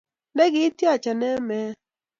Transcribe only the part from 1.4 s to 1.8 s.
me-et,